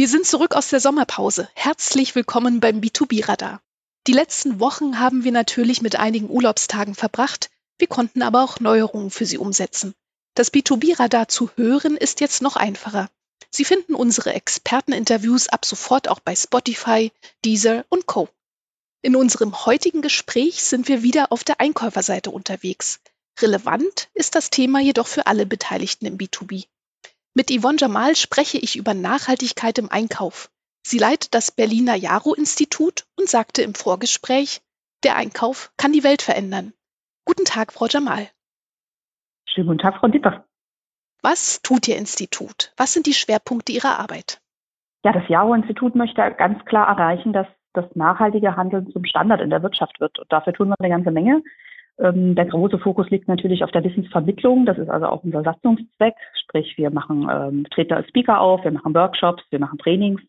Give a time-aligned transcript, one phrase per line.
[0.00, 1.50] Wir sind zurück aus der Sommerpause.
[1.52, 3.60] Herzlich willkommen beim B2B-Radar.
[4.06, 7.50] Die letzten Wochen haben wir natürlich mit einigen Urlaubstagen verbracht.
[7.76, 9.92] Wir konnten aber auch Neuerungen für Sie umsetzen.
[10.32, 13.10] Das B2B-Radar zu hören ist jetzt noch einfacher.
[13.50, 17.12] Sie finden unsere Experteninterviews ab sofort auch bei Spotify,
[17.44, 18.30] Deezer und Co.
[19.02, 23.00] In unserem heutigen Gespräch sind wir wieder auf der Einkäuferseite unterwegs.
[23.38, 26.64] Relevant ist das Thema jedoch für alle Beteiligten im B2B.
[27.40, 30.50] Mit Yvonne Jamal spreche ich über Nachhaltigkeit im Einkauf.
[30.82, 34.60] Sie leitet das Berliner Jaro-Institut und sagte im Vorgespräch,
[35.04, 36.74] der Einkauf kann die Welt verändern.
[37.24, 38.28] Guten Tag, Frau Jamal.
[39.46, 40.44] Schönen guten Tag, Frau Dipper.
[41.22, 42.74] Was tut Ihr Institut?
[42.76, 44.42] Was sind die Schwerpunkte Ihrer Arbeit?
[45.02, 49.62] Ja, das Jaro-Institut möchte ganz klar erreichen, dass das nachhaltige Handeln zum Standard in der
[49.62, 50.18] Wirtschaft wird.
[50.18, 51.42] Und dafür tun wir eine ganze Menge.
[52.00, 54.64] Ähm, der große Fokus liegt natürlich auf der Wissensvermittlung.
[54.64, 56.14] Das ist also auch unser Satzungszweck.
[56.42, 60.22] Sprich, wir machen ähm, treten als Speaker auf, wir machen Workshops, wir machen Trainings.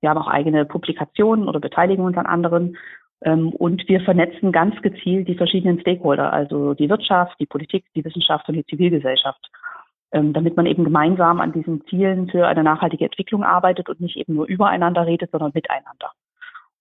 [0.00, 2.76] Wir haben auch eigene Publikationen oder beteiligen uns an anderen.
[3.22, 8.04] Ähm, und wir vernetzen ganz gezielt die verschiedenen Stakeholder, also die Wirtschaft, die Politik, die
[8.04, 9.50] Wissenschaft und die Zivilgesellschaft,
[10.12, 14.16] ähm, damit man eben gemeinsam an diesen Zielen für eine nachhaltige Entwicklung arbeitet und nicht
[14.16, 16.12] eben nur übereinander redet, sondern miteinander.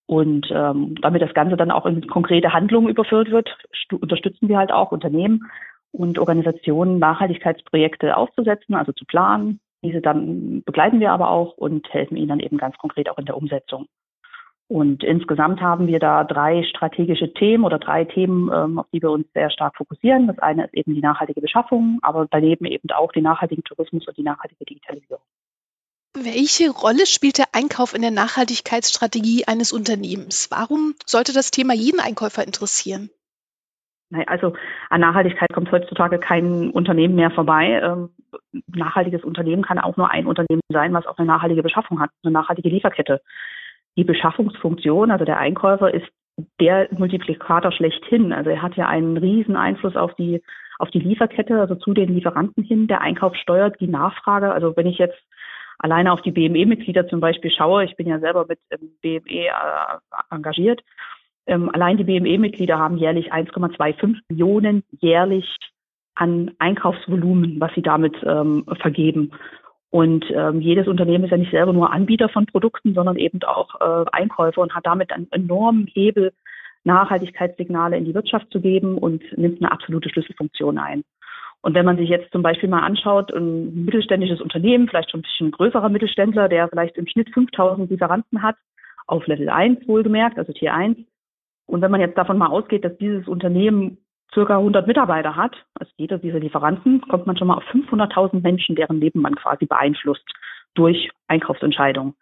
[0.08, 3.56] Und ähm, damit das Ganze dann auch in konkrete Handlungen überführt wird,
[3.92, 5.52] unterstützen wir halt auch Unternehmen
[5.92, 9.60] und Organisationen, Nachhaltigkeitsprojekte aufzusetzen, also zu planen.
[9.84, 13.26] Diese dann begleiten wir aber auch und helfen ihnen dann eben ganz konkret auch in
[13.26, 13.88] der Umsetzung.
[14.70, 19.12] Und insgesamt haben wir da drei strategische Themen oder drei Themen, ähm, auf die wir
[19.12, 20.28] uns sehr stark fokussieren.
[20.28, 24.18] Das eine ist eben die nachhaltige Beschaffung, aber daneben eben auch die nachhaltige Tourismus und
[24.18, 25.24] die nachhaltige Digitalisierung.
[26.24, 30.50] Welche Rolle spielt der Einkauf in der Nachhaltigkeitsstrategie eines Unternehmens?
[30.52, 33.10] Warum sollte das Thema jeden Einkäufer interessieren?
[34.26, 34.54] Also
[34.90, 37.82] an Nachhaltigkeit kommt heutzutage kein Unternehmen mehr vorbei.
[37.84, 38.10] Ähm,
[38.68, 42.32] nachhaltiges Unternehmen kann auch nur ein Unternehmen sein, was auch eine nachhaltige Beschaffung hat, eine
[42.32, 43.22] nachhaltige Lieferkette.
[43.98, 46.08] Die Beschaffungsfunktion, also der Einkäufer, ist
[46.60, 48.32] der Multiplikator schlechthin.
[48.32, 50.42] Also er hat ja einen riesen Einfluss auf die
[50.80, 52.88] auf die Lieferkette, also zu den Lieferanten hin.
[52.88, 54.52] Der Einkauf steuert die Nachfrage.
[54.52, 55.18] Also wenn ich jetzt
[55.80, 59.52] alleine auf die BME-Mitglieder zum Beispiel schaue, ich bin ja selber mit ähm, BME äh,
[60.30, 60.82] engagiert,
[61.48, 65.48] ähm, allein die BME-Mitglieder haben jährlich 1,25 Millionen jährlich
[66.16, 69.32] an Einkaufsvolumen, was sie damit ähm, vergeben.
[69.90, 73.80] Und ähm, jedes Unternehmen ist ja nicht selber nur Anbieter von Produkten, sondern eben auch
[73.80, 76.34] äh, Einkäufer und hat damit einen enormen Hebel,
[76.84, 81.04] Nachhaltigkeitssignale in die Wirtschaft zu geben und nimmt eine absolute Schlüsselfunktion ein.
[81.68, 85.24] Und wenn man sich jetzt zum Beispiel mal anschaut, ein mittelständisches Unternehmen, vielleicht schon ein
[85.24, 88.56] bisschen größerer Mittelständler, der vielleicht im Schnitt 5000 Lieferanten hat,
[89.06, 90.98] auf Level 1 wohlgemerkt, also Tier 1.
[91.66, 93.98] Und wenn man jetzt davon mal ausgeht, dass dieses Unternehmen
[94.34, 98.78] circa 100 Mitarbeiter hat, also jeder dieser Lieferanten, kommt man schon mal auf 500.000 Menschen,
[98.78, 100.24] deren Leben man quasi beeinflusst
[100.74, 102.16] durch Einkaufsentscheidungen.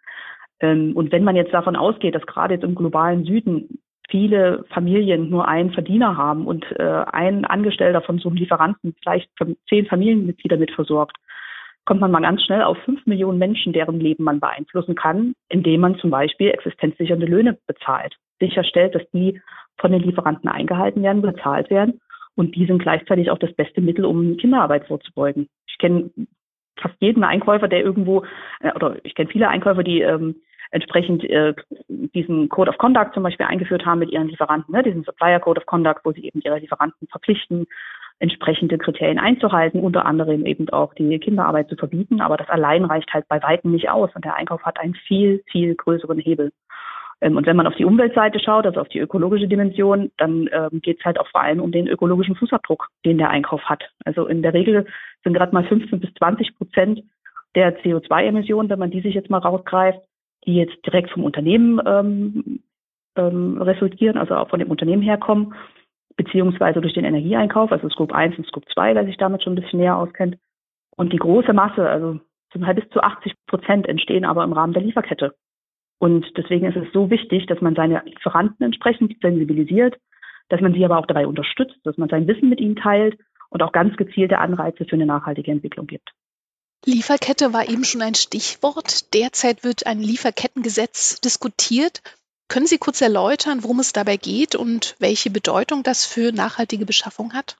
[0.58, 3.78] Ähm, und wenn man jetzt davon ausgeht, dass gerade jetzt im globalen Süden
[4.10, 9.28] viele Familien nur einen Verdiener haben und äh, ein Angestellter von so einem Lieferanten vielleicht
[9.68, 11.16] zehn Familienmitglieder mit versorgt,
[11.84, 15.80] kommt man mal ganz schnell auf fünf Millionen Menschen, deren Leben man beeinflussen kann, indem
[15.80, 19.40] man zum Beispiel existenzsichernde Löhne bezahlt, sicherstellt, dass die
[19.78, 22.00] von den Lieferanten eingehalten werden, bezahlt werden.
[22.34, 25.48] Und die sind gleichzeitig auch das beste Mittel, um Kinderarbeit vorzubeugen.
[25.68, 26.10] Ich kenne
[26.76, 28.24] fast jeden Einkäufer, der irgendwo,
[28.60, 30.36] äh, oder ich kenne viele Einkäufer, die ähm,
[30.76, 31.54] entsprechend äh,
[31.88, 35.60] diesen Code of Conduct zum Beispiel eingeführt haben mit ihren Lieferanten, ne, diesen Supplier Code
[35.60, 37.66] of Conduct, wo sie eben ihre Lieferanten verpflichten,
[38.18, 42.20] entsprechende Kriterien einzuhalten, unter anderem eben auch die Kinderarbeit zu verbieten.
[42.20, 45.42] Aber das allein reicht halt bei weitem nicht aus und der Einkauf hat einen viel,
[45.50, 46.52] viel größeren Hebel.
[47.20, 50.80] Ähm, und wenn man auf die Umweltseite schaut, also auf die ökologische Dimension, dann ähm,
[50.82, 53.84] geht es halt auch vor allem um den ökologischen Fußabdruck, den der Einkauf hat.
[54.04, 54.86] Also in der Regel
[55.24, 57.02] sind gerade mal 15 bis 20 Prozent
[57.54, 60.00] der CO2-Emissionen, wenn man die sich jetzt mal rausgreift,
[60.46, 62.60] die jetzt direkt vom Unternehmen ähm,
[63.16, 65.54] ähm, resultieren, also auch von dem Unternehmen herkommen,
[66.16, 69.60] beziehungsweise durch den Energieeinkauf, also Scope 1 und Scope 2, wer sich damit schon ein
[69.60, 70.38] bisschen näher auskennt.
[70.96, 72.20] Und die große Masse, also
[72.52, 75.34] zum Teil bis zu 80 Prozent entstehen aber im Rahmen der Lieferkette.
[75.98, 79.96] Und deswegen ist es so wichtig, dass man seine Lieferanten entsprechend sensibilisiert,
[80.48, 83.18] dass man sie aber auch dabei unterstützt, dass man sein Wissen mit ihnen teilt
[83.50, 86.10] und auch ganz gezielte Anreize für eine nachhaltige Entwicklung gibt.
[86.86, 89.12] Lieferkette war eben schon ein Stichwort.
[89.12, 92.00] Derzeit wird ein Lieferkettengesetz diskutiert.
[92.48, 97.34] Können Sie kurz erläutern, worum es dabei geht und welche Bedeutung das für nachhaltige Beschaffung
[97.34, 97.56] hat?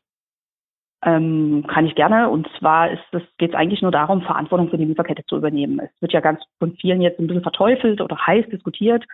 [1.05, 2.31] Ähm, kann ich gerne.
[2.31, 2.91] Und zwar
[3.37, 5.81] geht es eigentlich nur darum, Verantwortung für die Lieferkette zu übernehmen.
[5.81, 9.05] Es wird ja ganz von vielen jetzt ein bisschen verteufelt oder heiß diskutiert,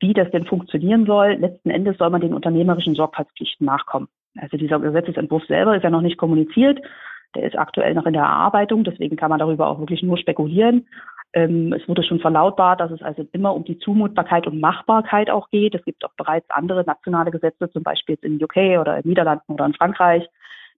[0.00, 1.34] wie das denn funktionieren soll.
[1.34, 4.08] Letzten Endes soll man den unternehmerischen Sorgfaltspflichten nachkommen.
[4.36, 6.80] Also dieser Gesetzesentwurf selber ist ja noch nicht kommuniziert.
[7.34, 10.86] Der ist aktuell noch in der Erarbeitung, deswegen kann man darüber auch wirklich nur spekulieren.
[11.34, 15.48] Ähm, es wurde schon verlautbart, dass es also immer um die Zumutbarkeit und Machbarkeit auch
[15.50, 15.74] geht.
[15.74, 19.52] Es gibt auch bereits andere nationale Gesetze, zum Beispiel jetzt in UK oder in Niederlanden
[19.52, 20.28] oder in Frankreich,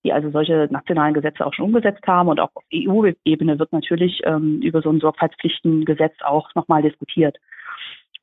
[0.04, 2.28] die also solche nationalen Gesetze auch schon umgesetzt haben.
[2.28, 7.36] Und auch auf EU-Ebene wird natürlich ähm, über so ein Sorgfaltspflichtengesetz auch nochmal diskutiert.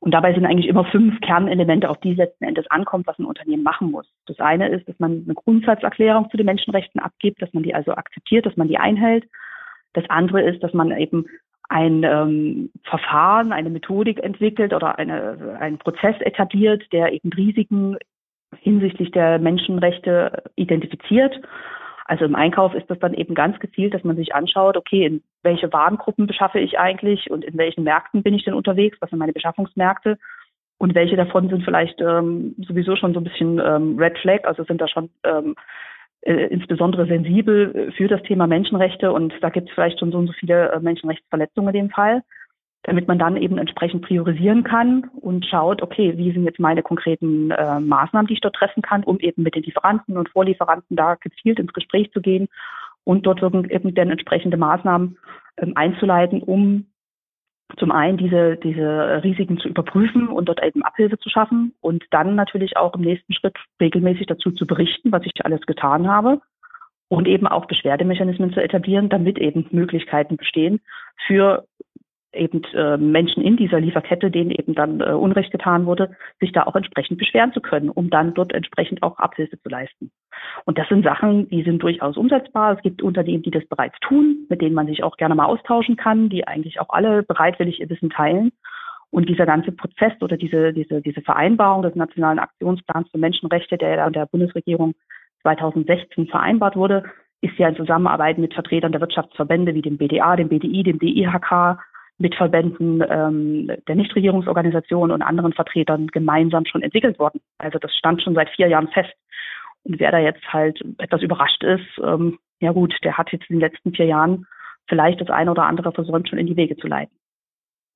[0.02, 3.62] Und dabei sind eigentlich immer fünf Kernelemente, auf die letzten Endes ankommt, was ein Unternehmen
[3.62, 4.04] machen muss.
[4.26, 7.92] Das eine ist, dass man eine Grundsatzerklärung zu den Menschenrechten abgibt, dass man die also
[7.92, 9.26] akzeptiert, dass man die einhält.
[9.92, 11.26] Das andere ist, dass man eben
[11.68, 17.96] ein ähm, Verfahren, eine Methodik entwickelt oder eine, einen Prozess etabliert, der eben Risiken
[18.58, 21.40] hinsichtlich der Menschenrechte identifiziert.
[22.04, 25.22] Also im Einkauf ist das dann eben ganz gezielt, dass man sich anschaut, okay, in
[25.42, 29.18] welche Warengruppen beschaffe ich eigentlich und in welchen Märkten bin ich denn unterwegs, was sind
[29.18, 30.18] meine Beschaffungsmärkte?
[30.78, 34.64] Und welche davon sind vielleicht ähm, sowieso schon so ein bisschen ähm, Red Flag, also
[34.64, 35.54] sind da schon ähm,
[36.22, 39.12] äh, insbesondere sensibel für das Thema Menschenrechte.
[39.12, 42.22] Und da gibt es vielleicht schon so und so viele äh, Menschenrechtsverletzungen in dem Fall,
[42.84, 47.50] damit man dann eben entsprechend priorisieren kann und schaut, okay, wie sind jetzt meine konkreten
[47.52, 51.14] äh, Maßnahmen, die ich dort treffen kann, um eben mit den Lieferanten und Vorlieferanten da
[51.14, 52.48] gezielt ins Gespräch zu gehen
[53.04, 55.16] und dort eben dann entsprechende Maßnahmen
[55.58, 56.86] ähm, einzuleiten, um
[57.78, 62.34] zum einen diese, diese Risiken zu überprüfen und dort eben Abhilfe zu schaffen und dann
[62.34, 66.40] natürlich auch im nächsten Schritt regelmäßig dazu zu berichten, was ich alles getan habe
[67.08, 70.80] und eben auch Beschwerdemechanismen zu etablieren, damit eben Möglichkeiten bestehen
[71.26, 71.66] für
[72.32, 76.64] eben äh, Menschen in dieser Lieferkette, denen eben dann äh, Unrecht getan wurde, sich da
[76.64, 80.10] auch entsprechend beschweren zu können, um dann dort entsprechend auch Abhilfe zu leisten.
[80.64, 82.76] Und das sind Sachen, die sind durchaus umsetzbar.
[82.76, 85.96] Es gibt Unternehmen, die das bereits tun, mit denen man sich auch gerne mal austauschen
[85.96, 88.52] kann, die eigentlich auch alle bereitwillig ihr Wissen teilen.
[89.10, 94.10] Und dieser ganze Prozess oder diese, diese, diese Vereinbarung des Nationalen Aktionsplans für Menschenrechte, der
[94.10, 94.94] der Bundesregierung
[95.42, 97.04] 2016 vereinbart wurde,
[97.42, 101.76] ist ja in Zusammenarbeit mit Vertretern der Wirtschaftsverbände wie dem BDA, dem BDI, dem DIHK,
[102.22, 107.40] mit Verbänden ähm, der Nichtregierungsorganisationen und anderen Vertretern gemeinsam schon entwickelt worden.
[107.58, 109.12] Also das stand schon seit vier Jahren fest.
[109.82, 113.56] Und wer da jetzt halt etwas überrascht ist, ähm, ja gut, der hat jetzt in
[113.56, 114.46] den letzten vier Jahren
[114.88, 117.14] vielleicht das eine oder andere versäumt, schon in die Wege zu leiten.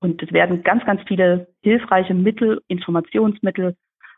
[0.00, 3.76] Und es werden ganz, ganz viele hilfreiche Mittel, Informationsmittel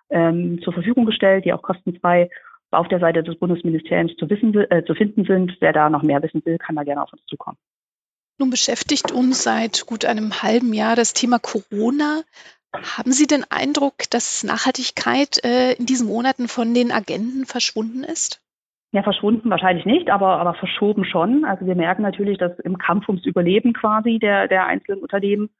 [0.08, 2.30] ähm, zur Verfügung gestellt, die auch kostenfrei
[2.70, 5.54] auf der Seite des Bundesministeriums zu, wissen, äh, zu finden sind.
[5.60, 7.58] Wer da noch mehr wissen will, kann da gerne auf uns zukommen.
[8.38, 12.22] Nun beschäftigt uns seit gut einem halben Jahr das Thema Corona.
[12.72, 18.40] Haben Sie den Eindruck, dass Nachhaltigkeit äh, in diesen Monaten von den Agenten verschwunden ist?
[18.92, 21.44] Ja, verschwunden wahrscheinlich nicht, aber, aber verschoben schon.
[21.44, 25.50] Also wir merken natürlich, dass im Kampf ums Überleben quasi der, der einzelnen Unternehmen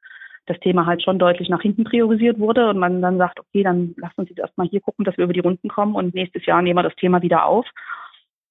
[0.45, 3.93] das Thema halt schon deutlich nach hinten priorisiert wurde und man dann sagt, okay, dann
[3.97, 6.61] lasst uns jetzt erstmal hier gucken, dass wir über die Runden kommen und nächstes Jahr
[6.61, 7.67] nehmen wir das Thema wieder auf.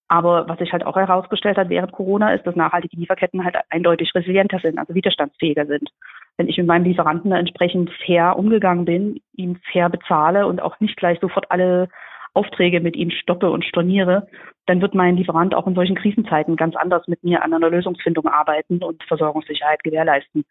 [0.09, 4.15] Aber was sich halt auch herausgestellt hat während Corona, ist, dass nachhaltige Lieferketten halt eindeutig
[4.15, 5.91] resilienter sind, also widerstandsfähiger sind.
[6.39, 10.97] Wenn ich mit meinem Lieferanten entsprechend fair umgegangen bin, ihm fair bezahle und auch nicht
[10.97, 11.89] gleich sofort alle
[12.33, 14.29] Aufträge mit ihm stoppe und storniere,
[14.67, 18.27] dann wird mein Lieferant auch in solchen Krisenzeiten ganz anders mit mir an einer Lösungsfindung
[18.29, 20.45] arbeiten und Versorgungssicherheit gewährleisten.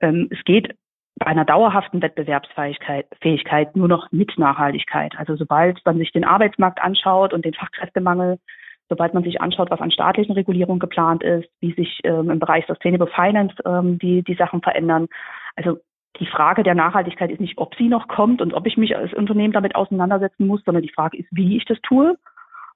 [0.00, 0.74] Ähm, es geht
[1.18, 5.14] bei einer dauerhaften Wettbewerbsfähigkeit Fähigkeit nur noch mit Nachhaltigkeit.
[5.18, 8.38] Also sobald man sich den Arbeitsmarkt anschaut und den Fachkräftemangel,
[8.88, 12.66] sobald man sich anschaut, was an staatlichen Regulierungen geplant ist, wie sich ähm, im Bereich
[12.66, 15.08] Sustainable Finance ähm, die, die Sachen verändern.
[15.56, 15.78] Also
[16.20, 19.12] die Frage der Nachhaltigkeit ist nicht, ob sie noch kommt und ob ich mich als
[19.14, 22.16] Unternehmen damit auseinandersetzen muss, sondern die Frage ist, wie ich das tue,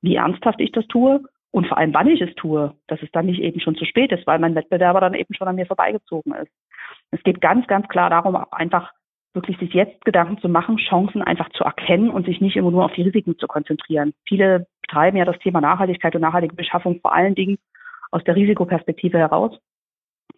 [0.00, 3.26] wie ernsthaft ich das tue und vor allem, wann ich es tue, dass es dann
[3.26, 6.34] nicht eben schon zu spät ist, weil mein Wettbewerber dann eben schon an mir vorbeigezogen
[6.34, 6.50] ist.
[7.10, 8.92] Es geht ganz, ganz klar darum, einfach
[9.34, 12.84] wirklich sich jetzt Gedanken zu machen, Chancen einfach zu erkennen und sich nicht immer nur
[12.84, 14.12] auf die Risiken zu konzentrieren.
[14.26, 17.58] Viele treiben ja das Thema Nachhaltigkeit und nachhaltige Beschaffung vor allen Dingen
[18.10, 19.58] aus der Risikoperspektive heraus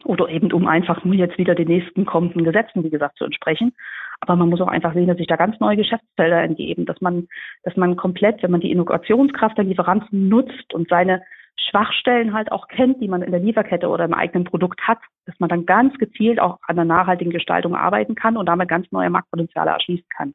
[0.05, 3.73] oder eben um einfach nur jetzt wieder den nächsten kommenden Gesetzen, wie gesagt, zu entsprechen.
[4.21, 7.27] Aber man muss auch einfach sehen, dass sich da ganz neue Geschäftsfelder entgeben, dass man,
[7.63, 11.23] dass man komplett, wenn man die Innovationskraft der Lieferanten nutzt und seine
[11.57, 15.39] Schwachstellen halt auch kennt, die man in der Lieferkette oder im eigenen Produkt hat, dass
[15.39, 19.11] man dann ganz gezielt auch an der nachhaltigen Gestaltung arbeiten kann und damit ganz neue
[19.11, 20.35] Marktpotenziale erschließen kann.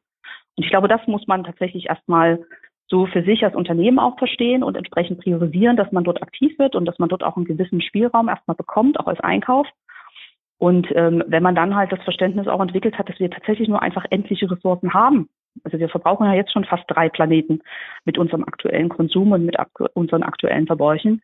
[0.55, 2.39] Und ich glaube, das muss man tatsächlich erstmal
[2.89, 6.75] so für sich als Unternehmen auch verstehen und entsprechend priorisieren, dass man dort aktiv wird
[6.75, 9.67] und dass man dort auch einen gewissen Spielraum erstmal bekommt, auch als Einkauf.
[10.57, 13.81] Und ähm, wenn man dann halt das Verständnis auch entwickelt hat, dass wir tatsächlich nur
[13.81, 15.29] einfach endliche Ressourcen haben,
[15.63, 17.61] also wir verbrauchen ja jetzt schon fast drei Planeten
[18.05, 19.57] mit unserem aktuellen Konsum und mit
[19.93, 21.21] unseren aktuellen Verbräuchen.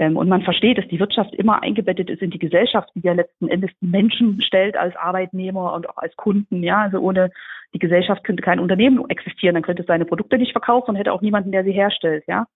[0.00, 3.12] Ähm, und man versteht, dass die Wirtschaft immer eingebettet ist in die Gesellschaft, die ja
[3.12, 6.62] letzten Endes die Menschen stellt als Arbeitnehmer und auch als Kunden.
[6.62, 7.30] Ja, also ohne
[7.74, 11.12] die Gesellschaft könnte kein Unternehmen existieren, dann könnte es seine Produkte nicht verkaufen und hätte
[11.12, 12.24] auch niemanden, der sie herstellt.
[12.26, 12.46] Ja,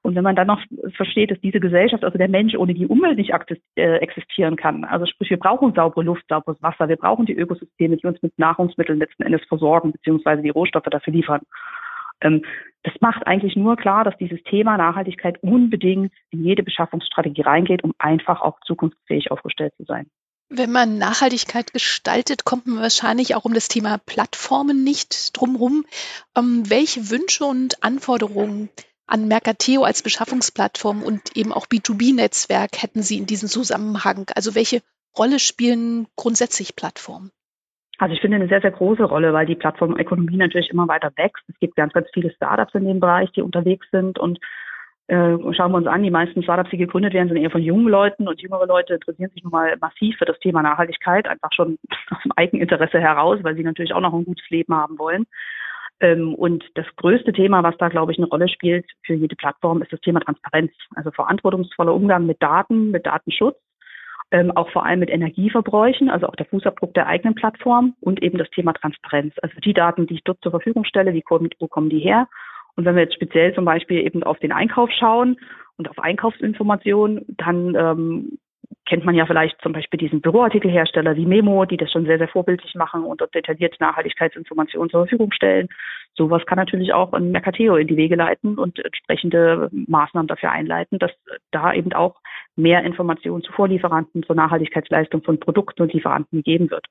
[0.00, 0.62] Und wenn man dann noch
[0.96, 3.34] versteht, dass diese Gesellschaft, also der Mensch ohne die Umwelt nicht
[3.76, 7.98] äh, existieren kann, also sprich, wir brauchen saubere Luft, sauberes Wasser, wir brauchen die Ökosysteme,
[7.98, 11.42] die uns mit Nahrungsmitteln letzten Endes versorgen, beziehungsweise die Rohstoffe dafür liefern.
[12.20, 12.44] Ähm,
[12.84, 17.94] das macht eigentlich nur klar, dass dieses Thema Nachhaltigkeit unbedingt in jede Beschaffungsstrategie reingeht, um
[17.98, 20.06] einfach auch zukunftsfähig aufgestellt zu sein.
[20.50, 25.86] Wenn man Nachhaltigkeit gestaltet, kommt man wahrscheinlich auch um das Thema Plattformen nicht drumherum.
[26.36, 28.68] Ähm, welche Wünsche und Anforderungen
[29.06, 34.30] an Mercateo als Beschaffungsplattform und eben auch B2B-Netzwerk hätten Sie in diesem Zusammenhang?
[34.34, 34.82] Also welche
[35.16, 37.30] Rolle spielen grundsätzlich Plattformen?
[37.98, 41.44] Also ich finde eine sehr, sehr große Rolle, weil die Plattformökonomie natürlich immer weiter wächst.
[41.48, 44.38] Es gibt ganz, ganz viele Startups in dem Bereich, die unterwegs sind und
[45.06, 47.88] äh, schauen wir uns an, die meisten Startups, die gegründet werden, sind eher von jungen
[47.88, 51.78] Leuten und jüngere Leute interessieren sich nun mal massiv für das Thema Nachhaltigkeit, einfach schon
[52.10, 55.26] aus dem Eigeninteresse heraus, weil sie natürlich auch noch ein gutes Leben haben wollen.
[56.00, 59.82] Ähm, und das größte Thema, was da, glaube ich, eine Rolle spielt für jede Plattform,
[59.82, 60.72] ist das Thema Transparenz.
[60.94, 63.56] Also verantwortungsvoller Umgang mit Daten, mit Datenschutz,
[64.34, 68.36] ähm, auch vor allem mit Energieverbräuchen, also auch der Fußabdruck der eigenen Plattform und eben
[68.36, 69.32] das Thema Transparenz.
[69.40, 72.26] Also die Daten, die ich dort zur Verfügung stelle, wie kommen, wo kommen die her?
[72.74, 75.36] Und wenn wir jetzt speziell zum Beispiel eben auf den Einkauf schauen
[75.76, 78.38] und auf Einkaufsinformationen, dann ähm,
[78.86, 82.28] kennt man ja vielleicht zum Beispiel diesen Büroartikelhersteller wie Memo, die das schon sehr, sehr
[82.28, 85.68] vorbildlich machen und dort detaillierte Nachhaltigkeitsinformationen zur Verfügung stellen.
[86.16, 90.98] Sowas kann natürlich auch ein Mercateo in die Wege leiten und entsprechende Maßnahmen dafür einleiten,
[90.98, 91.12] dass
[91.50, 92.20] da eben auch
[92.56, 96.86] mehr Informationen zu Vorlieferanten, zur Nachhaltigkeitsleistung von Produkten und Lieferanten gegeben wird.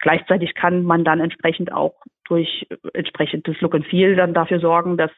[0.00, 1.94] Gleichzeitig kann man dann entsprechend auch
[2.28, 5.10] durch entsprechendes Look and Feel dann dafür sorgen, dass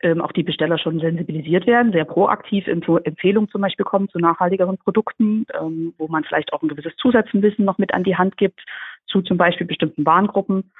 [0.00, 4.78] ähm, auch die Besteller schon sensibilisiert werden, sehr proaktiv Empfehlungen zum Beispiel kommen zu nachhaltigeren
[4.78, 8.60] Produkten, ähm, wo man vielleicht auch ein gewisses Zusatzwissen noch mit an die Hand gibt
[9.06, 10.70] zu zum Beispiel bestimmten Warengruppen.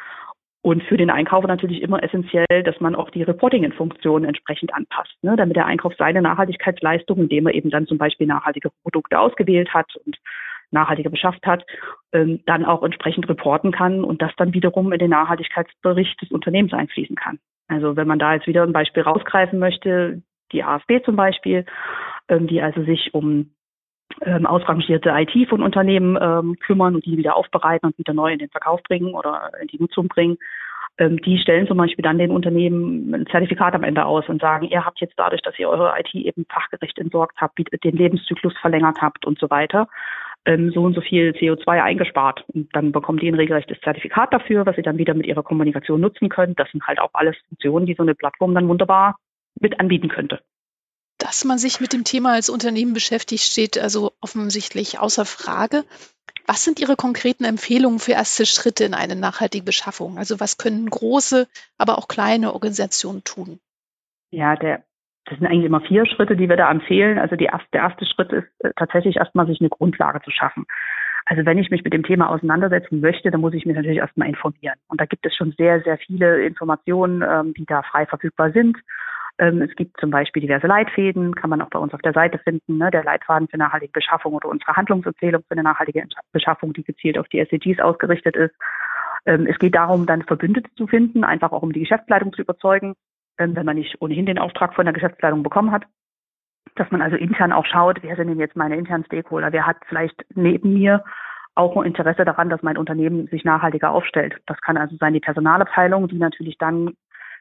[0.61, 5.37] Und für den Einkauf natürlich immer essentiell, dass man auch die Reporting-Funktionen entsprechend anpasst, ne,
[5.37, 9.95] damit der Einkauf seine Nachhaltigkeitsleistung, indem er eben dann zum Beispiel nachhaltige Produkte ausgewählt hat
[10.05, 10.19] und
[10.71, 11.65] nachhaltiger beschafft hat,
[12.13, 16.73] ähm, dann auch entsprechend reporten kann und das dann wiederum in den Nachhaltigkeitsbericht des Unternehmens
[16.73, 17.39] einfließen kann.
[17.69, 20.23] Also wenn man da jetzt wieder ein Beispiel rausgreifen möchte,
[20.53, 21.65] die AfB zum Beispiel,
[22.29, 23.51] ähm, die also sich um
[24.23, 28.39] ähm, ausrangierte IT von Unternehmen ähm, kümmern und die wieder aufbereiten und wieder neu in
[28.39, 30.39] den Verkauf bringen oder in die Nutzung bringen.
[30.99, 34.67] Ähm, die stellen zum Beispiel dann den Unternehmen ein Zertifikat am Ende aus und sagen,
[34.67, 39.01] ihr habt jetzt dadurch, dass ihr eure IT eben fachgerecht entsorgt habt, den Lebenszyklus verlängert
[39.01, 39.89] habt und so weiter,
[40.45, 42.45] ähm, so und so viel CO2 eingespart.
[42.49, 46.01] Und dann bekommen die ein regelrechtes Zertifikat dafür, was sie dann wieder mit ihrer Kommunikation
[46.01, 46.55] nutzen können.
[46.57, 49.19] Das sind halt auch alles Funktionen, die so eine Plattform dann wunderbar
[49.61, 50.41] mit anbieten könnte.
[51.19, 55.85] Dass man sich mit dem Thema als Unternehmen beschäftigt, steht also offensichtlich außer Frage.
[56.47, 60.17] Was sind Ihre konkreten Empfehlungen für erste Schritte in eine nachhaltige Beschaffung?
[60.17, 63.61] Also was können große, aber auch kleine Organisationen tun?
[64.31, 64.85] Ja, der
[65.29, 67.19] das sind eigentlich immer vier Schritte, die wir da empfehlen.
[67.19, 70.67] Also erste, der erste Schritt ist äh, tatsächlich erstmal sich eine Grundlage zu schaffen.
[71.27, 74.29] Also wenn ich mich mit dem Thema auseinandersetzen möchte, dann muss ich mich natürlich erstmal
[74.29, 74.77] informieren.
[74.89, 78.79] Und da gibt es schon sehr, sehr viele Informationen, ähm, die da frei verfügbar sind.
[79.39, 82.39] Ähm, es gibt zum Beispiel diverse Leitfäden, kann man auch bei uns auf der Seite
[82.39, 82.91] finden, ne?
[82.91, 87.29] der Leitfaden für nachhaltige Beschaffung oder unsere Handlungsempfehlung für eine nachhaltige Beschaffung, die gezielt auf
[87.29, 88.55] die SDGs ausgerichtet ist.
[89.27, 92.95] Ähm, es geht darum, dann Verbündete zu finden, einfach auch um die Geschäftsleitung zu überzeugen,
[93.39, 95.85] wenn man nicht ohnehin den Auftrag von der Geschäftsleitung bekommen hat.
[96.75, 99.79] Dass man also intern auch schaut, wer sind denn jetzt meine internen Stakeholder, wer hat
[99.89, 101.05] vielleicht neben mir
[101.55, 104.37] auch ein Interesse daran, dass mein Unternehmen sich nachhaltiger aufstellt.
[104.47, 106.95] Das kann also sein die Personalabteilung, die natürlich dann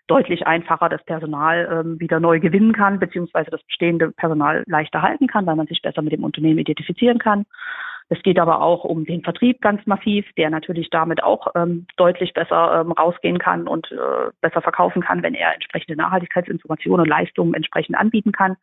[0.08, 5.28] deutlich einfacher das Personal ähm, wieder neu gewinnen kann, beziehungsweise das bestehende Personal leichter halten
[5.28, 7.46] kann, weil man sich besser mit dem Unternehmen identifizieren kann.
[8.10, 12.34] Es geht aber auch um den Vertrieb ganz massiv, der natürlich damit auch ähm, deutlich
[12.34, 17.54] besser ähm, rausgehen kann und äh, besser verkaufen kann, wenn er entsprechende Nachhaltigkeitsinformationen und Leistungen
[17.54, 18.56] entsprechend anbieten kann.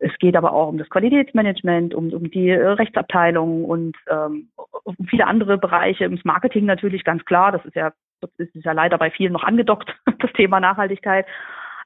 [0.00, 4.48] Es geht aber auch um das Qualitätsmanagement, um, um die äh, Rechtsabteilung und ähm,
[4.82, 6.04] um viele andere Bereiche.
[6.04, 7.52] Ums Marketing natürlich ganz klar.
[7.52, 11.24] Das ist ja, das ist ja leider bei vielen noch angedockt, das Thema Nachhaltigkeit.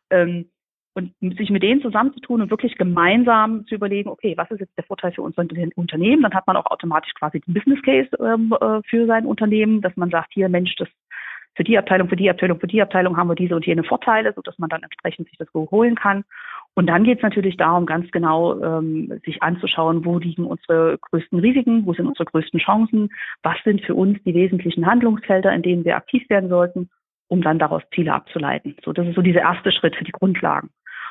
[0.09, 0.49] Ähm,
[0.97, 4.85] und sich mit denen zusammenzutun und wirklich gemeinsam zu überlegen, okay, was ist jetzt der
[4.85, 5.45] Vorteil für unser
[5.77, 6.23] Unternehmen?
[6.23, 9.95] Dann hat man auch automatisch quasi den Business Case ähm, äh, für sein Unternehmen, dass
[9.97, 10.89] man sagt, hier Mensch, das
[11.55, 14.33] für die Abteilung, für die Abteilung, für die Abteilung haben wir diese und jene Vorteile,
[14.35, 16.25] so dass man dann entsprechend sich das holen kann.
[16.75, 21.39] Und dann geht es natürlich darum, ganz genau ähm, sich anzuschauen, wo liegen unsere größten
[21.39, 23.09] Risiken, wo sind unsere größten Chancen,
[23.43, 26.91] was sind für uns die wesentlichen Handlungsfelder, in denen wir aktiv werden sollten,
[27.29, 28.77] um dann daraus Ziele abzuleiten.
[28.85, 30.69] So, das ist so dieser erste Schritt für die Grundlagen.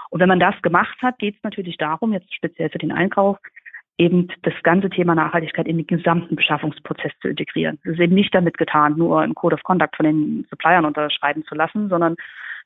[0.09, 3.37] Und wenn man das gemacht hat, geht es natürlich darum, jetzt speziell für den Einkauf,
[3.97, 7.79] eben das ganze Thema Nachhaltigkeit in den gesamten Beschaffungsprozess zu integrieren.
[7.83, 11.45] Es ist eben nicht damit getan, nur einen Code of Conduct von den Suppliern unterschreiben
[11.45, 12.15] zu lassen, sondern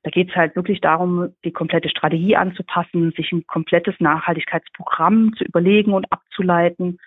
[0.04, 5.44] Da geht es halt wirklich darum, die komplette Strategie anzupassen, sich ein komplettes Nachhaltigkeitsprogramm zu
[5.44, 7.00] überlegen und abzuleiten,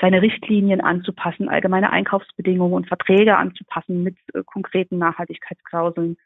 [0.00, 6.16] seine Richtlinien anzupassen, allgemeine Einkaufsbedingungen und Verträge anzupassen mit äh, konkreten Nachhaltigkeitsklauseln,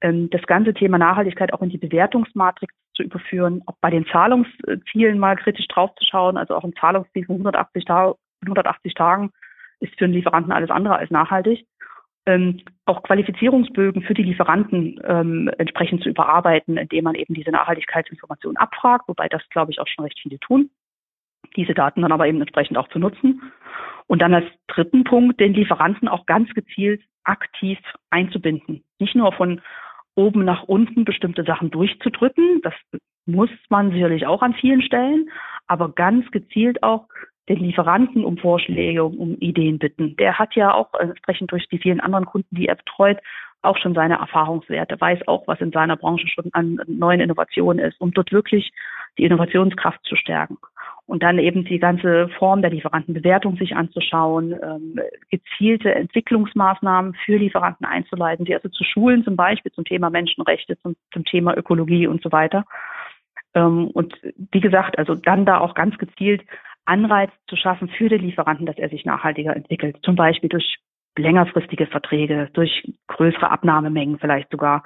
[0.00, 5.36] das ganze Thema Nachhaltigkeit auch in die Bewertungsmatrix zu überführen, auch bei den Zahlungszielen mal
[5.36, 9.30] kritisch draufzuschauen, also auch ein Zahlungsziel von 180, Ta 180 Tagen
[9.80, 11.66] ist für einen Lieferanten alles andere als nachhaltig.
[12.26, 18.56] Ähm, auch Qualifizierungsbögen für die Lieferanten ähm, entsprechend zu überarbeiten, indem man eben diese Nachhaltigkeitsinformationen
[18.56, 20.70] abfragt, wobei das, glaube ich, auch schon recht viele tun.
[21.56, 23.42] Diese Daten dann aber eben entsprechend auch zu nutzen.
[24.06, 27.78] Und dann als dritten Punkt, den Lieferanten auch ganz gezielt aktiv
[28.10, 28.84] einzubinden.
[28.98, 29.60] Nicht nur von
[30.14, 32.60] oben nach unten bestimmte Sachen durchzudrücken.
[32.62, 32.74] Das
[33.26, 35.30] muss man sicherlich auch an vielen Stellen,
[35.66, 37.06] aber ganz gezielt auch
[37.48, 40.16] den Lieferanten um Vorschläge, um Ideen bitten.
[40.16, 43.18] Der hat ja auch entsprechend durch die vielen anderen Kunden, die er betreut,
[43.62, 48.00] auch schon seine Erfahrungswerte, weiß auch, was in seiner Branche schon an neuen Innovationen ist,
[48.00, 48.72] um dort wirklich
[49.18, 50.58] die Innovationskraft zu stärken.
[51.06, 54.98] Und dann eben die ganze Form der Lieferantenbewertung sich anzuschauen, ähm,
[55.30, 60.96] gezielte Entwicklungsmaßnahmen für Lieferanten einzuleiten, sie also zu schulen, zum Beispiel zum Thema Menschenrechte, zum,
[61.12, 62.64] zum Thema Ökologie und so weiter.
[63.54, 64.14] Ähm, und
[64.50, 66.42] wie gesagt, also dann da auch ganz gezielt
[66.86, 69.98] Anreiz zu schaffen für den Lieferanten, dass er sich nachhaltiger entwickelt.
[70.02, 70.78] Zum Beispiel durch
[71.16, 74.82] längerfristige Verträge, durch größere Abnahmemengen vielleicht sogar,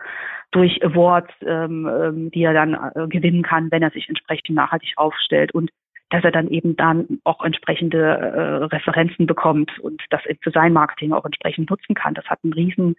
[0.50, 4.92] durch Awards, ähm, ähm, die er dann äh, gewinnen kann, wenn er sich entsprechend nachhaltig
[4.96, 5.70] aufstellt und
[6.10, 11.12] dass er dann eben dann auch entsprechende äh, Referenzen bekommt und das für sein Marketing
[11.12, 12.14] auch entsprechend nutzen kann.
[12.14, 12.96] Das hat einen riesen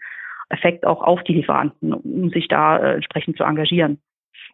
[0.50, 4.00] Effekt auch auf die Lieferanten, um sich da äh, entsprechend zu engagieren.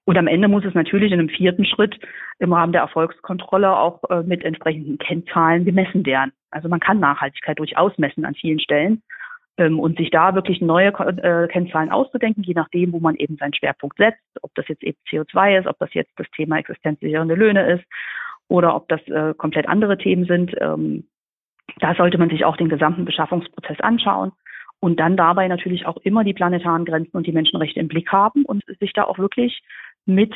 [0.05, 1.99] Und am Ende muss es natürlich in einem vierten Schritt
[2.39, 6.31] im Rahmen der Erfolgskontrolle auch äh, mit entsprechenden Kennzahlen gemessen werden.
[6.51, 9.01] Also man kann Nachhaltigkeit durchaus messen an vielen Stellen
[9.57, 13.53] ähm, und sich da wirklich neue äh, Kennzahlen auszudenken, je nachdem, wo man eben seinen
[13.53, 17.73] Schwerpunkt setzt, ob das jetzt eben CO2 ist, ob das jetzt das Thema existenzsichernde Löhne
[17.73, 17.85] ist
[18.47, 20.53] oder ob das äh, komplett andere Themen sind.
[20.59, 21.07] Ähm,
[21.79, 24.31] da sollte man sich auch den gesamten Beschaffungsprozess anschauen
[24.79, 28.45] und dann dabei natürlich auch immer die planetaren Grenzen und die Menschenrechte im Blick haben
[28.45, 29.61] und sich da auch wirklich
[30.05, 30.33] mit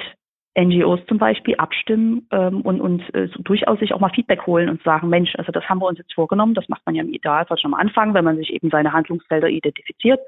[0.58, 4.70] NGOs zum Beispiel abstimmen ähm, und, und äh, so durchaus sich auch mal Feedback holen
[4.70, 7.14] und sagen, Mensch, also das haben wir uns jetzt vorgenommen, das macht man ja im
[7.14, 10.20] Idealfall schon am Anfang, wenn man sich eben seine Handlungsfelder identifiziert,